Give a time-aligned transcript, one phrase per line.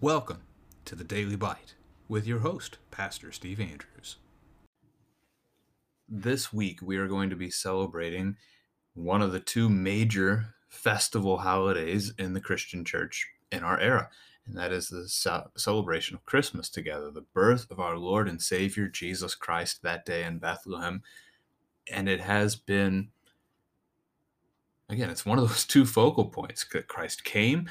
[0.00, 0.42] Welcome
[0.84, 1.74] to the Daily Bite
[2.06, 4.18] with your host, Pastor Steve Andrews.
[6.08, 8.36] This week, we are going to be celebrating
[8.94, 14.08] one of the two major festival holidays in the Christian church in our era,
[14.46, 15.08] and that is the
[15.56, 20.22] celebration of Christmas together, the birth of our Lord and Savior Jesus Christ that day
[20.22, 21.02] in Bethlehem.
[21.90, 23.08] And it has been,
[24.88, 27.68] again, it's one of those two focal points that Christ came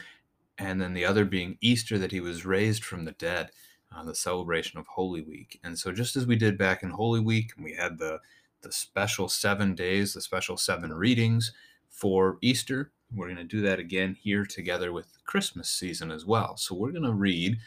[0.58, 3.52] and then the other being Easter, that he was raised from the dead,
[3.96, 5.60] uh, the celebration of Holy Week.
[5.64, 8.20] And so, just as we did back in Holy Week, we had the
[8.62, 11.54] the special seven days, the special seven readings
[11.90, 12.92] for Easter.
[13.14, 16.58] We're going to do that again here together with Christmas season as well.
[16.58, 17.60] So we're going to read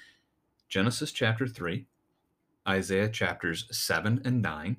[0.69, 1.87] Genesis chapter 3,
[2.69, 4.77] Isaiah chapters 7 and 9,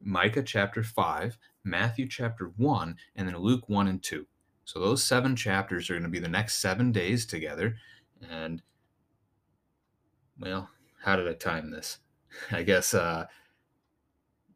[0.00, 4.26] Micah chapter 5, Matthew chapter 1, and then Luke 1 and 2.
[4.68, 7.78] So those seven chapters are going to be the next seven days together.
[8.30, 8.60] And,
[10.38, 10.68] well,
[11.02, 12.00] how did I time this?
[12.50, 13.28] I guess, uh,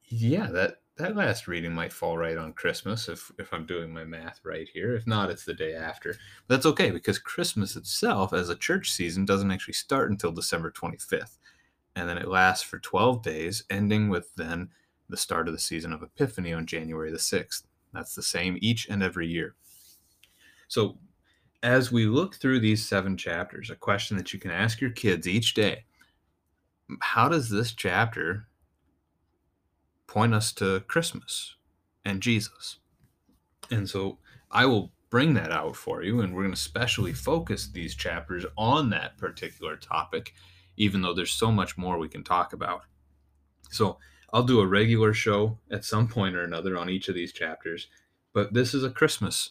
[0.05, 4.05] yeah, that, that last reading might fall right on Christmas if, if I'm doing my
[4.05, 4.95] math right here.
[4.95, 6.15] If not, it's the day after.
[6.47, 10.71] But that's okay because Christmas itself, as a church season, doesn't actually start until December
[10.71, 11.39] 25th.
[11.97, 14.69] And then it lasts for 12 days, ending with then
[15.09, 17.63] the start of the season of Epiphany on January the 6th.
[17.95, 19.55] That's the same each and every year.
[20.73, 20.97] So,
[21.63, 25.29] as we look through these seven chapters, a question that you can ask your kids
[25.29, 25.85] each day
[27.01, 28.49] how does this chapter
[30.07, 31.57] point us to Christmas
[32.07, 32.79] and Jesus?
[33.71, 34.17] And so
[34.51, 38.47] I will bring that out for you, and we're going to specially focus these chapters
[38.57, 40.33] on that particular topic,
[40.79, 42.85] even though there's so much more we can talk about.
[43.71, 43.99] So
[44.33, 47.89] I'll do a regular show at some point or another on each of these chapters,
[48.33, 49.51] but this is a Christmas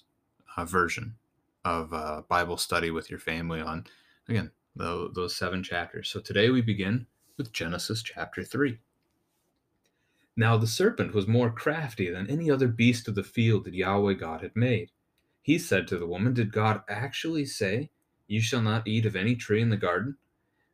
[0.57, 1.15] uh, version
[1.63, 3.85] of uh, Bible study with your family on,
[4.27, 6.09] again, the, those seven chapters.
[6.09, 7.07] So today we begin
[7.37, 8.79] with Genesis chapter 3.
[10.35, 14.13] Now the serpent was more crafty than any other beast of the field that Yahweh
[14.13, 14.91] God had made.
[15.41, 17.89] He said to the woman, Did God actually say,
[18.27, 20.17] You shall not eat of any tree in the garden?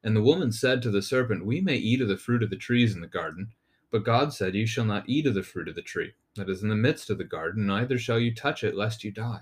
[0.04, 2.56] And the woman said to the serpent, We may eat of the fruit of the
[2.56, 3.54] trees in the garden,
[3.92, 6.64] but God said, You shall not eat of the fruit of the tree that is
[6.64, 9.42] in the midst of the garden, neither shall you touch it, lest you die.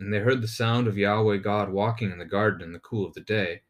[0.00, 3.06] And they heard the sound of Yahweh God walking in the garden in the cool
[3.06, 3.60] of the day.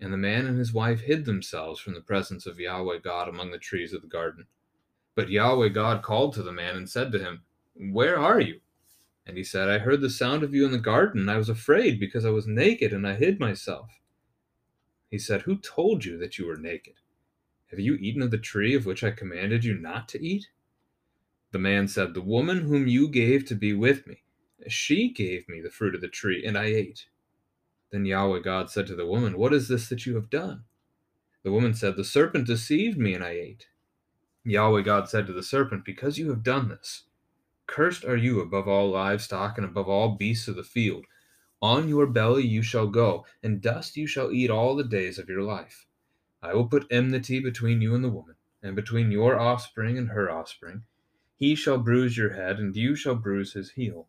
[0.00, 3.50] And the man and his wife hid themselves from the presence of Yahweh God among
[3.50, 4.46] the trees of the garden.
[5.14, 7.42] But Yahweh God called to the man and said to him,
[7.74, 8.60] Where are you?
[9.26, 11.50] And he said, I heard the sound of you in the garden, and I was
[11.50, 13.90] afraid because I was naked and I hid myself.
[15.10, 16.94] He said, Who told you that you were naked?
[17.66, 20.48] Have you eaten of the tree of which I commanded you not to eat?
[21.52, 24.23] The man said, The woman whom you gave to be with me
[24.72, 27.06] she gave me the fruit of the tree, and I ate.
[27.90, 30.64] Then Yahweh God said to the woman, What is this that you have done?
[31.42, 33.68] The woman said, The serpent deceived me, and I ate.
[34.44, 37.04] Yahweh God said to the serpent, Because you have done this,
[37.66, 41.06] cursed are you above all livestock and above all beasts of the field.
[41.62, 45.28] On your belly you shall go, and dust you shall eat all the days of
[45.28, 45.86] your life.
[46.42, 50.30] I will put enmity between you and the woman, and between your offspring and her
[50.30, 50.82] offspring.
[51.36, 54.08] He shall bruise your head, and you shall bruise his heel.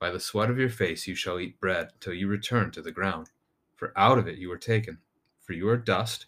[0.00, 2.90] By the sweat of your face you shall eat bread till you return to the
[2.90, 3.28] ground.
[3.76, 4.98] For out of it you were taken.
[5.42, 6.24] For you are dust,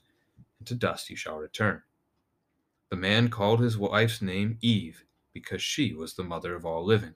[0.58, 1.82] and to dust you shall return.
[2.90, 7.14] The man called his wife's name Eve, because she was the mother of all living.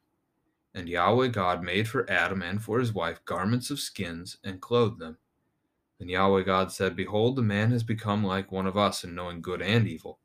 [0.74, 4.98] And Yahweh God made for Adam and for his wife garments of skins, and clothed
[4.98, 5.18] them.
[5.98, 9.42] Then Yahweh God said, Behold, the man has become like one of us in knowing
[9.42, 10.20] good and evil.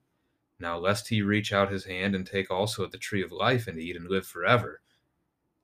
[0.60, 3.68] Now, lest he reach out his hand and take also of the tree of life
[3.68, 4.82] and eat and live forever.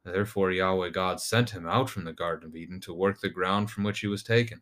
[0.08, 3.70] Therefore Yahweh God sent him out from the Garden of Eden to work the ground
[3.70, 4.62] from which he was taken.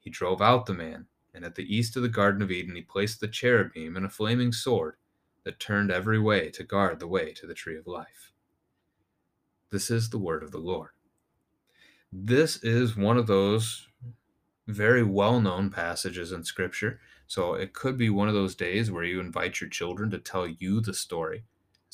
[0.00, 2.82] He drove out the man, And at the east of the Garden of Eden, he
[2.82, 4.96] placed the cherubim and a flaming sword
[5.44, 8.32] that turned every way to guard the way to the tree of life.
[9.70, 10.90] This is the word of the Lord.
[12.12, 13.86] This is one of those
[14.66, 17.00] very well known passages in Scripture.
[17.28, 20.48] So it could be one of those days where you invite your children to tell
[20.48, 21.44] you the story,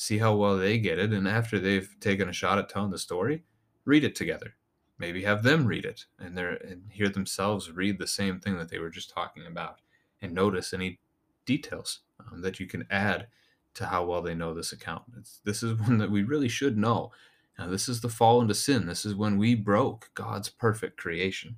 [0.01, 2.97] see how well they get it, and after they've taken a shot at telling the
[2.97, 3.43] story,
[3.85, 4.55] read it together.
[4.97, 8.79] Maybe have them read it and, and hear themselves read the same thing that they
[8.79, 9.79] were just talking about
[10.19, 10.99] and notice any
[11.45, 13.27] details um, that you can add
[13.75, 15.03] to how well they know this account.
[15.19, 17.11] It's, this is one that we really should know.
[17.59, 18.87] Now, this is the fall into sin.
[18.87, 21.57] This is when we broke God's perfect creation.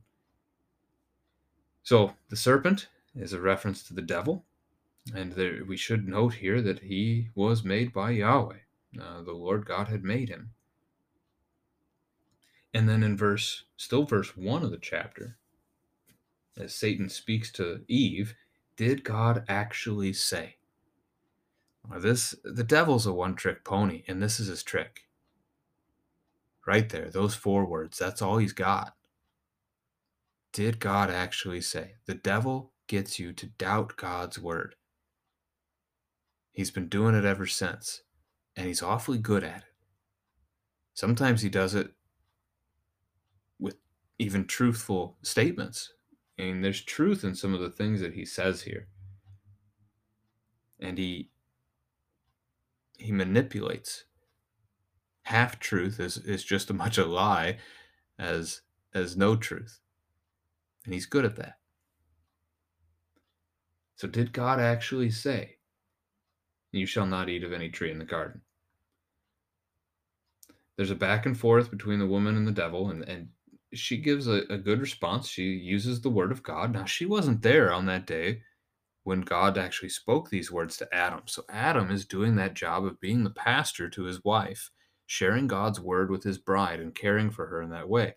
[1.82, 4.46] So, the serpent is a reference to the devil.
[5.12, 8.60] And there, we should note here that he was made by Yahweh.
[9.00, 10.52] Uh, the Lord God had made him.
[12.74, 15.38] And then in verse, still verse 1 of the chapter,
[16.58, 18.36] as Satan speaks to Eve,
[18.78, 20.58] did God actually say?
[21.88, 25.02] Well, this the devil's a one-trick pony, and this is his trick.
[26.66, 28.96] Right there, those four words, that's all he's got.
[30.54, 31.96] Did God actually say?
[32.06, 34.76] The devil gets you to doubt God's word.
[36.54, 38.04] He's been doing it ever since,
[38.56, 39.64] and he's awfully good at it.
[40.94, 41.92] Sometimes he does it
[43.60, 43.78] with
[44.20, 45.92] even truthful statements.
[46.40, 48.88] I mean, there's truth in some of the things that he says here.
[50.80, 51.32] And he
[52.98, 54.06] he manipulates.
[55.24, 57.58] Half truth is, is just as much a lie
[58.20, 58.62] as
[58.94, 59.80] as no truth.
[60.86, 61.58] And he's good at that.
[63.96, 65.53] So did God actually say,
[66.74, 68.42] You shall not eat of any tree in the garden?
[70.76, 73.30] There's a back and forth between the woman and the devil, and, and
[73.74, 75.30] she gives a, a good response.
[75.30, 76.74] She uses the word of God.
[76.74, 78.42] Now, she wasn't there on that day
[79.04, 81.22] when God actually spoke these words to Adam.
[81.28, 84.72] So, Adam is doing that job of being the pastor to his wife,
[85.06, 88.16] sharing God's word with his bride and caring for her in that way.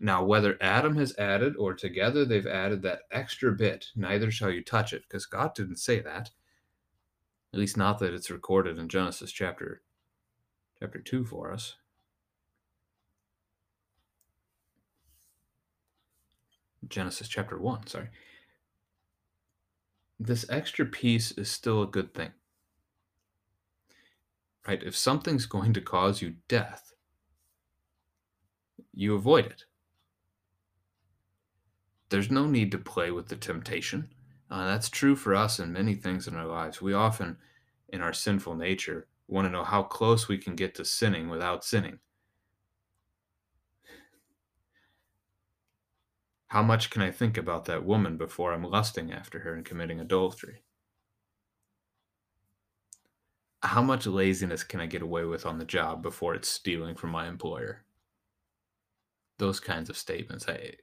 [0.00, 4.64] Now, whether Adam has added or together they've added that extra bit, neither shall you
[4.64, 6.30] touch it, because God didn't say that.
[7.54, 9.82] At least not that it's recorded in Genesis chapter
[10.80, 11.76] chapter 2 for us.
[16.88, 18.08] Genesis chapter 1, sorry.
[20.18, 22.32] This extra piece is still a good thing.
[24.66, 24.82] Right?
[24.82, 26.92] If something's going to cause you death,
[28.92, 29.62] you avoid it.
[32.08, 34.12] There's no need to play with the temptation.
[34.54, 36.80] Uh, that's true for us in many things in our lives.
[36.80, 37.38] We often,
[37.88, 41.64] in our sinful nature, want to know how close we can get to sinning without
[41.64, 41.98] sinning.
[46.46, 49.98] How much can I think about that woman before I'm lusting after her and committing
[49.98, 50.62] adultery?
[53.60, 57.10] How much laziness can I get away with on the job before it's stealing from
[57.10, 57.82] my employer?
[59.38, 60.48] Those kinds of statements.
[60.48, 60.74] I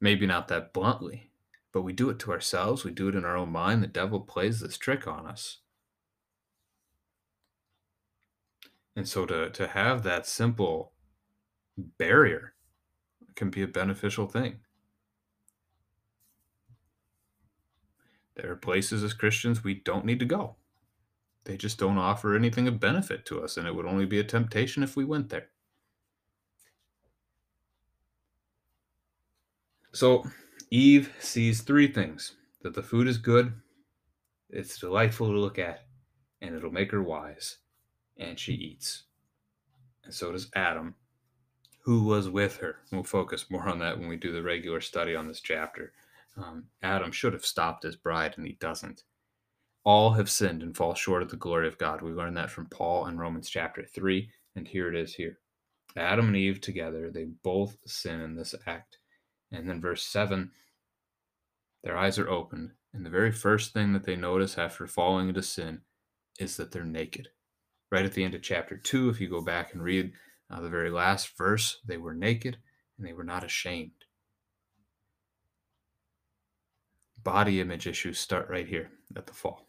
[0.00, 1.29] maybe not that bluntly,
[1.72, 2.84] but we do it to ourselves.
[2.84, 3.82] We do it in our own mind.
[3.82, 5.58] The devil plays this trick on us.
[8.96, 10.92] And so to, to have that simple
[11.76, 12.54] barrier
[13.36, 14.56] can be a beneficial thing.
[18.34, 20.56] There are places as Christians we don't need to go.
[21.44, 24.24] They just don't offer anything of benefit to us, and it would only be a
[24.24, 25.48] temptation if we went there.
[29.92, 30.24] So
[30.70, 33.52] Eve sees three things that the food is good,
[34.50, 35.84] it's delightful to look at,
[36.40, 37.58] and it'll make her wise.
[38.16, 39.04] And she eats.
[40.04, 40.94] And so does Adam,
[41.82, 42.76] who was with her.
[42.92, 45.92] We'll focus more on that when we do the regular study on this chapter.
[46.36, 49.02] Um, Adam should have stopped his bride, and he doesn't.
[49.82, 52.00] All have sinned and fall short of the glory of God.
[52.00, 55.40] We learn that from Paul in Romans chapter 3, and here it is here.
[55.96, 58.99] Adam and Eve together, they both sin in this act.
[59.52, 60.50] And then verse 7
[61.82, 65.42] their eyes are opened, and the very first thing that they notice after falling into
[65.42, 65.80] sin
[66.38, 67.28] is that they're naked.
[67.90, 70.12] Right at the end of chapter 2, if you go back and read
[70.50, 72.58] uh, the very last verse, they were naked
[72.98, 73.92] and they were not ashamed.
[77.22, 79.66] Body image issues start right here at the fall.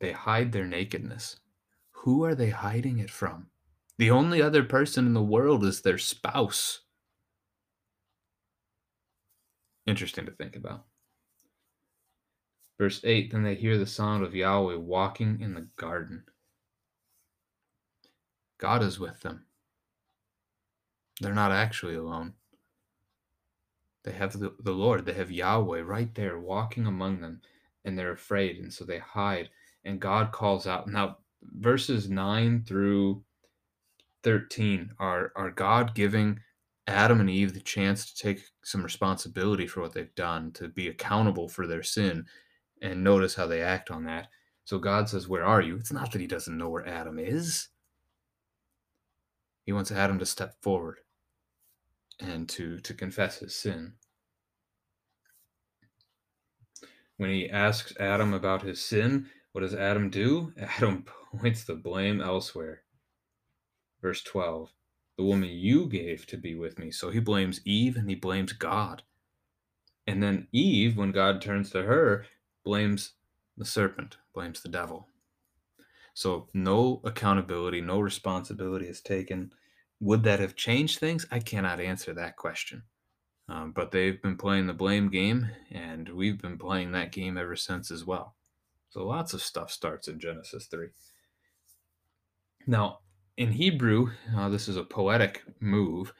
[0.00, 1.38] They hide their nakedness.
[1.92, 3.46] Who are they hiding it from?
[3.98, 6.80] The only other person in the world is their spouse.
[9.86, 10.84] Interesting to think about.
[12.78, 16.24] Verse 8 Then they hear the sound of Yahweh walking in the garden.
[18.58, 19.46] God is with them.
[21.20, 22.34] They're not actually alone.
[24.04, 27.40] They have the, the Lord, they have Yahweh right there walking among them,
[27.84, 29.50] and they're afraid, and so they hide.
[29.84, 30.88] And God calls out.
[30.88, 33.24] Now, verses 9 through
[34.26, 36.40] 13 are, are God giving
[36.88, 40.88] Adam and Eve the chance to take some responsibility for what they've done, to be
[40.88, 42.26] accountable for their sin,
[42.82, 44.26] and notice how they act on that.
[44.64, 45.76] So God says, Where are you?
[45.76, 47.68] It's not that he doesn't know where Adam is.
[49.62, 50.98] He wants Adam to step forward
[52.18, 53.92] and to, to confess his sin.
[57.16, 60.52] When he asks Adam about his sin, what does Adam do?
[60.58, 62.82] Adam points the blame elsewhere.
[64.02, 64.70] Verse 12
[65.16, 66.90] The woman you gave to be with me.
[66.90, 69.02] So he blames Eve and he blames God.
[70.06, 72.26] And then Eve, when God turns to her,
[72.64, 73.12] blames
[73.56, 75.08] the serpent, blames the devil.
[76.14, 79.52] So no accountability, no responsibility is taken.
[80.00, 81.26] Would that have changed things?
[81.30, 82.82] I cannot answer that question.
[83.48, 87.54] Um, but they've been playing the blame game, and we've been playing that game ever
[87.54, 88.34] since as well.
[88.90, 90.88] So lots of stuff starts in Genesis 3.
[92.66, 93.00] Now,
[93.36, 96.12] in Hebrew, uh, this is a poetic move.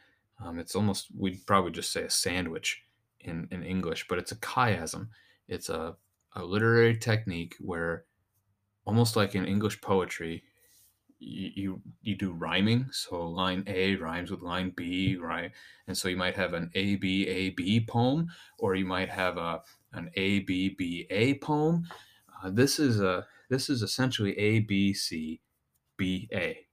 [0.44, 2.82] Um, it's almost, we'd probably just say a sandwich
[3.20, 5.08] in, in English, but it's a chiasm.
[5.48, 5.96] It's a,
[6.34, 8.04] a literary technique where,
[8.84, 10.44] almost like in English poetry,
[11.18, 12.88] you, you you do rhyming.
[12.92, 15.50] So line A rhymes with line B, right?
[15.86, 19.38] And so you might have an A B A B poem, or you might have
[19.38, 19.62] a
[19.94, 21.86] an A B B A poem.
[22.42, 25.40] Uh, this is a this is essentially A B C
[25.96, 26.65] B A.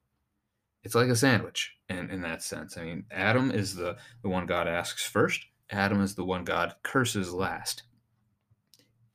[0.83, 2.77] It's like a sandwich in, in that sense.
[2.77, 5.45] I mean, Adam is the, the one God asks first.
[5.69, 7.83] Adam is the one God curses last.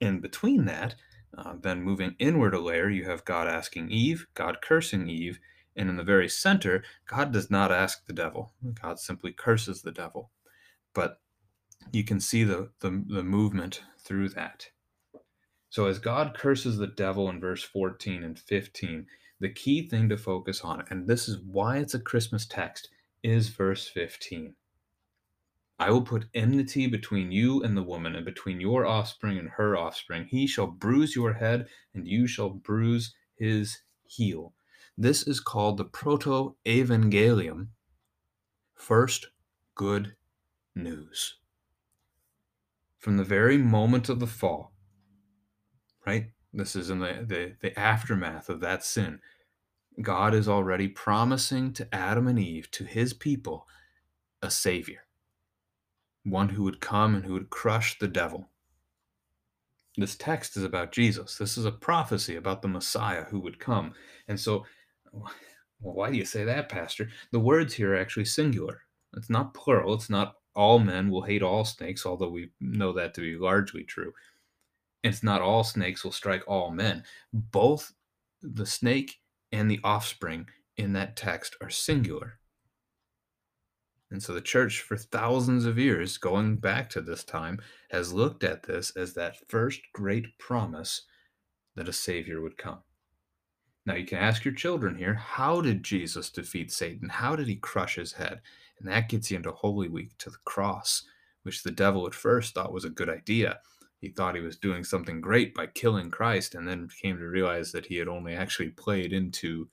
[0.01, 0.95] In between that,
[1.37, 5.39] uh, then moving inward a layer, you have God asking Eve, God cursing Eve,
[5.77, 8.53] and in the very center, God does not ask the devil.
[8.83, 10.31] God simply curses the devil.
[10.95, 11.21] But
[11.93, 14.69] you can see the, the, the movement through that.
[15.71, 19.07] So as God curses the devil in verse 14 and 15,
[19.41, 22.89] the key thing to focus on, and this is why it's a Christmas text,
[23.23, 24.55] is verse 15.
[25.81, 29.77] I will put enmity between you and the woman, and between your offspring and her
[29.77, 30.27] offspring.
[30.29, 34.55] He shall bruise your head, and you shall bruise his heel.
[34.97, 37.69] This is called the proto evangelium,
[38.75, 39.29] first
[39.77, 40.17] good
[40.75, 41.37] news.
[42.99, 44.73] From the very moment of the fall,
[46.05, 46.33] right?
[46.53, 49.21] This is in the, the, the aftermath of that sin.
[50.01, 53.67] God is already promising to Adam and Eve, to his people,
[54.41, 55.03] a savior
[56.31, 58.51] one who would come and who would crush the devil.
[59.97, 61.37] This text is about Jesus.
[61.37, 63.95] This is a prophecy about the Messiah who would come.
[64.29, 64.65] And so,
[65.13, 65.33] well,
[65.81, 67.09] why do you say that, Pastor?
[67.33, 68.83] The words here are actually singular.
[69.17, 69.95] It's not plural.
[69.95, 73.85] It's not all men will hate all snakes, although we know that to be largely
[73.85, 74.13] true.
[75.09, 77.05] It's not all snakes will strike all men.
[77.33, 77.93] Both
[78.43, 79.17] the snake
[79.53, 80.47] and the offspring
[80.77, 82.39] in that text are singular.
[84.11, 87.61] And so the church, for thousands of years, going back to this time,
[87.91, 91.03] has looked at this as that first great promise
[91.77, 92.79] that a Savior would come.
[93.85, 97.09] Now, you can ask your children here how did Jesus defeat Satan?
[97.09, 98.41] How did he crush his head?
[98.79, 101.03] And that gets you into Holy Week to the cross,
[101.43, 103.61] which the devil at first thought was a good idea.
[104.01, 107.73] He thought he was doing something great by killing Christ, and then came to realize
[107.73, 109.69] that he had only actually played into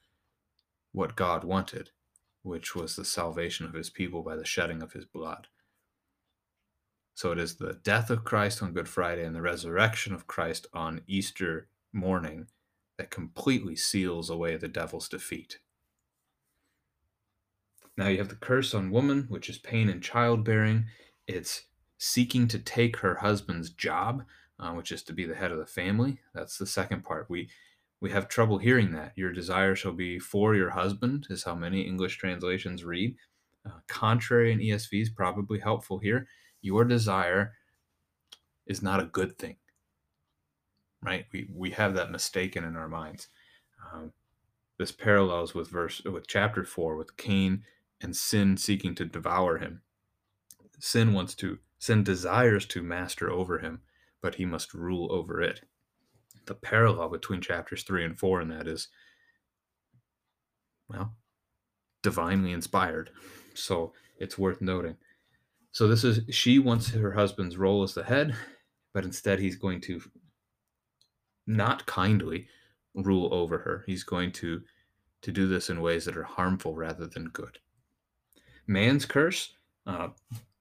[0.92, 1.92] what God wanted
[2.46, 5.48] which was the salvation of his people by the shedding of his blood.
[7.16, 10.68] So it is the death of Christ on Good Friday and the resurrection of Christ
[10.72, 12.48] on Easter morning
[12.98, 15.58] that completely seals away the devil's defeat.
[17.98, 20.86] Now you have the curse on woman, which is pain in childbearing.
[21.26, 21.64] It's
[21.98, 24.24] seeking to take her husband's job,
[24.60, 26.20] uh, which is to be the head of the family.
[26.34, 27.30] That's the second part.
[27.30, 27.50] We
[28.02, 29.14] we have trouble hearing that.
[29.16, 33.16] Your desire shall be for your husband, is how many English translations read.
[33.66, 36.28] Uh, contrary in ESV is probably helpful here.
[36.62, 37.54] Your desire
[38.68, 39.56] is not a good thing,
[41.02, 41.26] right?
[41.32, 43.28] We, we have that mistaken in our minds.
[43.92, 44.12] Um,
[44.78, 47.64] this parallels with verse with chapter four with Cain
[48.02, 49.82] and sin seeking to devour him.
[50.80, 53.82] Sin wants to sin desires to master over him,
[54.22, 55.62] but he must rule over it
[56.46, 58.88] the parallel between chapters three and four in that is,
[60.88, 61.16] well,
[62.04, 63.10] divinely inspired.
[63.54, 64.96] So it's worth noting.
[65.72, 68.36] So this is she wants her husband's role as the head,
[68.94, 70.02] but instead he's going to
[71.48, 72.48] not kindly
[72.94, 73.84] rule over her.
[73.86, 74.62] He's going to
[75.22, 77.58] to do this in ways that are harmful rather than good.
[78.68, 79.54] Man's curse,
[79.86, 80.10] uh,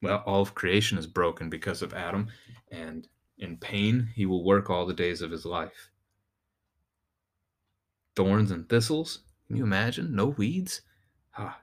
[0.02, 2.28] well, all of creation is broken because of Adam,
[2.71, 5.90] and in pain he will work all the days of his life.
[8.16, 10.14] Thorns and thistles, can you imagine?
[10.14, 10.83] No weeds?
[11.37, 11.59] Ah,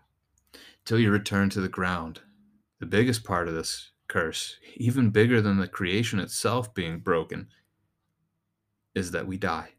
[0.85, 2.21] till you return to the ground.
[2.79, 7.47] The biggest part of this curse, even bigger than the creation itself being broken,
[8.93, 9.73] is that we die.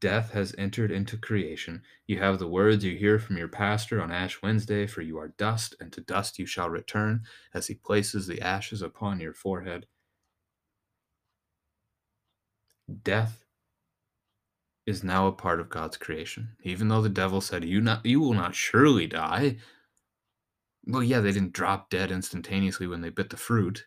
[0.00, 1.82] Death has entered into creation.
[2.06, 5.28] You have the words you hear from your pastor on Ash Wednesday For you are
[5.38, 7.22] dust, and to dust you shall return,
[7.54, 9.86] as he places the ashes upon your forehead.
[13.02, 13.44] Death
[14.86, 16.56] is now a part of God's creation.
[16.62, 19.56] Even though the devil said, You not you will not surely die.
[20.86, 23.86] Well, yeah, they didn't drop dead instantaneously when they bit the fruit,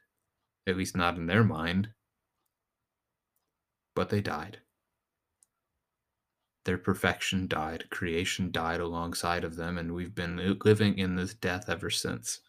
[0.68, 1.90] at least not in their mind.
[3.96, 4.60] But they died.
[6.66, 11.70] Their perfection died, creation died alongside of them, and we've been living in this death
[11.70, 12.42] ever since.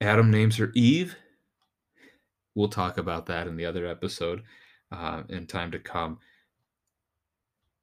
[0.00, 1.16] Adam names her Eve.
[2.54, 4.42] We'll talk about that in the other episode
[4.92, 6.18] uh, in time to come.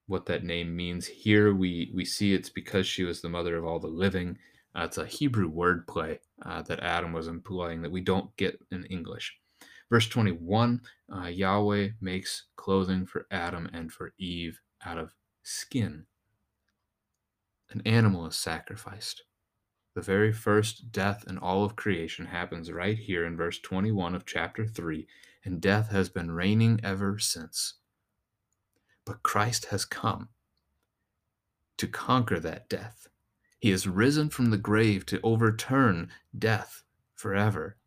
[0.08, 3.66] What that name means here, we we see it's because she was the mother of
[3.66, 4.38] all the living.
[4.75, 8.86] Uh, it's a Hebrew wordplay uh, that Adam was employing that we don't get in
[8.86, 9.38] English.
[9.89, 10.82] Verse 21
[11.15, 15.13] uh, Yahweh makes clothing for Adam and for Eve out of
[15.44, 16.06] skin.
[17.70, 19.24] An animal is sacrificed.
[19.96, 24.25] The very first death in all of creation happens right here in verse 21 of
[24.25, 25.08] chapter 3,
[25.44, 27.75] and death has been reigning ever since.
[29.06, 30.29] But Christ has come
[31.77, 33.08] to conquer that death.
[33.60, 36.84] He has risen from the grave to overturn death
[37.15, 37.77] forever.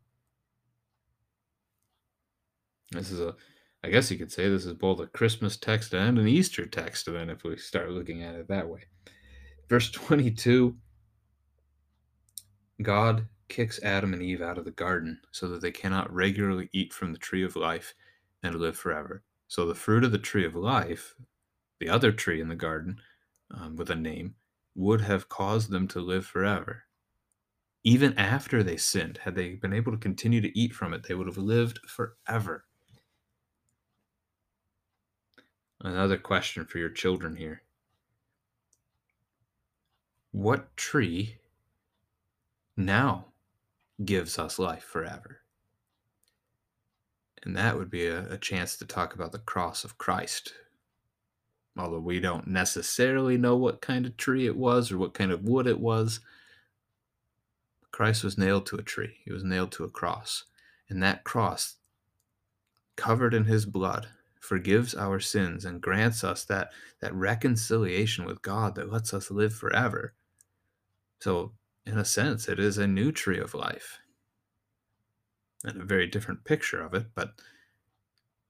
[2.91, 3.35] This is a,
[3.83, 7.05] I guess you could say this is both a Christmas text and an Easter text,
[7.05, 8.81] then, if we start looking at it that way.
[9.69, 10.75] Verse 22
[12.81, 16.93] God kicks Adam and Eve out of the garden so that they cannot regularly eat
[16.93, 17.93] from the tree of life
[18.43, 19.23] and live forever.
[19.47, 21.15] So the fruit of the tree of life,
[21.79, 22.99] the other tree in the garden
[23.51, 24.35] um, with a name,
[24.75, 26.83] would have caused them to live forever.
[27.83, 31.15] Even after they sinned, had they been able to continue to eat from it, they
[31.15, 32.65] would have lived forever.
[35.83, 37.63] Another question for your children here.
[40.31, 41.37] What tree
[42.77, 43.25] now
[44.03, 45.41] gives us life forever?
[47.43, 50.53] And that would be a, a, chance to talk about the cross of Christ.
[51.75, 55.43] Although we don't necessarily know what kind of tree it was or what kind of
[55.43, 56.19] wood it was,
[57.91, 59.17] Christ was nailed to a tree.
[59.25, 60.43] He was nailed to a cross.
[60.89, 61.77] And that cross,
[62.95, 64.09] covered in his blood,
[64.41, 69.53] forgives our sins and grants us that that reconciliation with God that lets us live
[69.53, 70.13] forever.
[71.19, 71.53] So,
[71.85, 73.99] in a sense, it is a new tree of life.
[75.63, 77.33] And a very different picture of it, but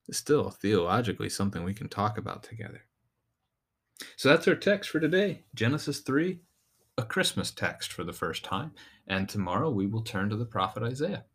[0.10, 2.86] still theologically something we can talk about together.
[4.16, 6.40] So that's our text for today Genesis 3,
[6.98, 8.72] a Christmas text for the first time.
[9.08, 11.26] And tomorrow we will turn to the prophet Isaiah.